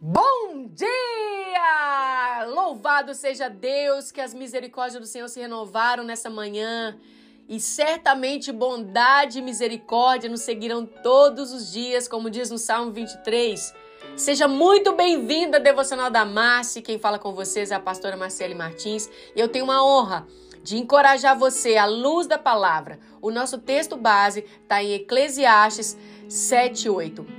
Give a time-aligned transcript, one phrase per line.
[0.00, 2.46] Bom dia!
[2.46, 6.96] Louvado seja Deus que as misericórdias do Senhor se renovaram nessa manhã.
[7.48, 13.74] E certamente bondade e misericórdia nos seguirão todos os dias, como diz no Salmo 23.
[14.16, 16.80] Seja muito bem-vinda à Devocional da Márcia.
[16.80, 19.10] Quem fala com vocês é a pastora Marcele Martins.
[19.34, 20.28] E eu tenho uma honra
[20.62, 23.00] de encorajar você à luz da palavra.
[23.20, 27.37] O nosso texto base está em Eclesiastes 7, 8.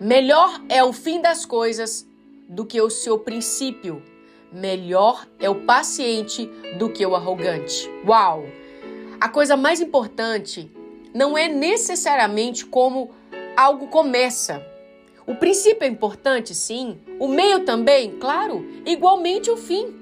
[0.00, 2.04] Melhor é o fim das coisas
[2.48, 4.02] do que o seu princípio.
[4.52, 6.46] Melhor é o paciente
[6.78, 7.88] do que o arrogante.
[8.04, 8.44] Uau!
[9.20, 10.68] A coisa mais importante
[11.14, 13.12] não é necessariamente como
[13.56, 14.60] algo começa.
[15.24, 16.98] O princípio é importante, sim.
[17.20, 18.66] O meio também, claro.
[18.84, 19.94] Igualmente o fim.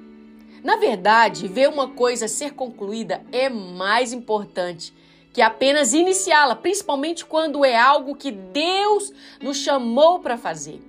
[0.64, 4.95] Na verdade, ver uma coisa ser concluída é mais importante
[5.32, 10.80] que apenas iniciá-la, principalmente quando é algo que Deus nos chamou para fazer.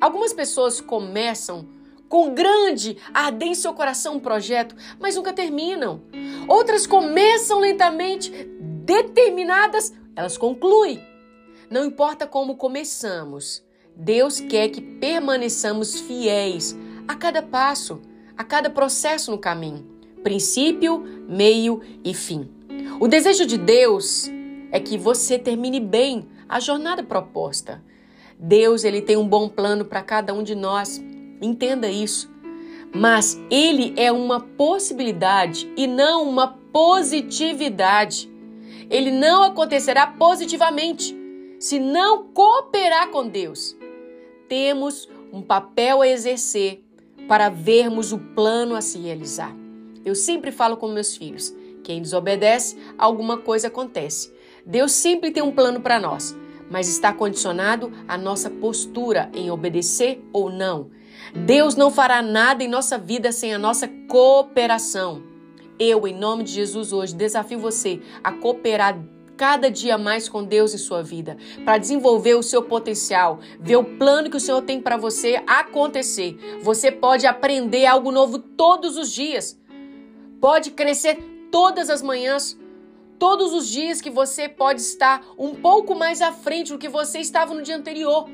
[0.00, 1.68] Algumas pessoas começam
[2.08, 6.02] com grande ardência em seu coração um projeto, mas nunca terminam.
[6.46, 11.02] Outras começam lentamente, determinadas, elas concluem.
[11.70, 13.64] Não importa como começamos,
[13.96, 16.76] Deus quer que permaneçamos fiéis
[17.08, 18.00] a cada passo,
[18.36, 19.86] a cada processo no caminho,
[20.22, 22.48] princípio, meio e fim.
[23.00, 24.30] O desejo de Deus
[24.70, 27.82] é que você termine bem a jornada proposta.
[28.38, 31.02] Deus, ele tem um bom plano para cada um de nós.
[31.40, 32.32] Entenda isso.
[32.94, 38.30] Mas ele é uma possibilidade e não uma positividade.
[38.88, 41.16] Ele não acontecerá positivamente
[41.58, 43.76] se não cooperar com Deus.
[44.48, 46.84] Temos um papel a exercer
[47.26, 49.54] para vermos o plano a se realizar.
[50.04, 54.32] Eu sempre falo com meus filhos: quem desobedece, alguma coisa acontece.
[54.66, 56.34] Deus sempre tem um plano para nós,
[56.70, 60.90] mas está condicionado à nossa postura em obedecer ou não.
[61.34, 65.22] Deus não fará nada em nossa vida sem a nossa cooperação.
[65.78, 68.98] Eu, em nome de Jesus, hoje desafio você a cooperar
[69.36, 73.84] cada dia mais com Deus em sua vida, para desenvolver o seu potencial, ver o
[73.84, 76.38] plano que o Senhor tem para você acontecer.
[76.62, 79.58] Você pode aprender algo novo todos os dias.
[80.40, 82.58] Pode crescer todas as manhãs,
[83.16, 87.20] todos os dias que você pode estar um pouco mais à frente do que você
[87.20, 88.28] estava no dia anterior.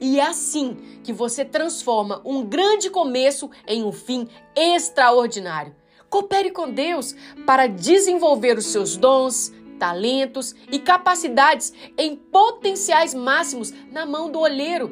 [0.00, 5.76] E é assim que você transforma um grande começo em um fim extraordinário.
[6.10, 7.14] Coopere com Deus
[7.46, 14.90] para desenvolver os seus dons, talentos e capacidades em potenciais máximos na mão do olheiro.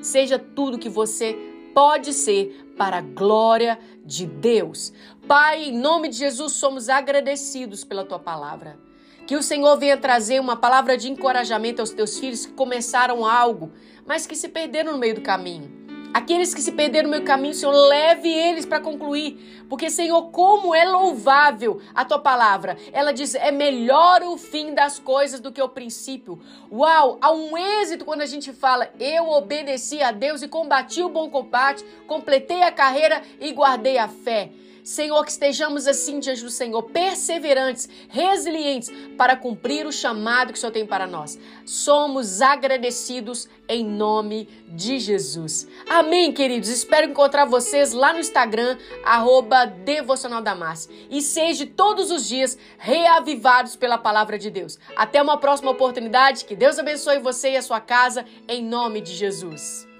[0.00, 1.36] Seja tudo que você
[1.74, 4.92] pode ser para a glória de Deus.
[5.26, 8.78] Pai, em nome de Jesus, somos agradecidos pela tua palavra.
[9.26, 13.72] Que o Senhor venha trazer uma palavra de encorajamento aos teus filhos que começaram algo,
[14.06, 15.75] mas que se perderam no meio do caminho.
[16.12, 19.64] Aqueles que se perderam no meu caminho, Senhor, leve eles para concluir.
[19.68, 22.76] Porque, Senhor, como é louvável a tua palavra.
[22.92, 26.40] Ela diz: é melhor o fim das coisas do que o princípio.
[26.70, 31.08] Uau, há um êxito quando a gente fala: eu obedeci a Deus e combati o
[31.08, 34.50] bom combate, completei a carreira e guardei a fé.
[34.86, 38.88] Senhor, que estejamos assim diante do Senhor, perseverantes, resilientes
[39.18, 41.36] para cumprir o chamado que o Senhor tem para nós.
[41.64, 45.66] Somos agradecidos em nome de Jesus.
[45.88, 46.68] Amém, queridos.
[46.68, 49.74] Espero encontrar vocês lá no Instagram, arroba
[51.10, 54.78] E seja todos os dias reavivados pela palavra de Deus.
[54.94, 56.44] Até uma próxima oportunidade.
[56.44, 59.95] Que Deus abençoe você e a sua casa, em nome de Jesus.